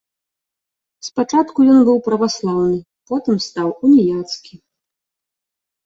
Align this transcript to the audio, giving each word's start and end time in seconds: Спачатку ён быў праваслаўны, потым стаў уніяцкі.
Спачатку 1.07 1.67
ён 1.75 1.79
быў 1.91 2.01
праваслаўны, 2.09 2.79
потым 3.13 3.35
стаў 3.47 3.67
уніяцкі. 3.89 4.53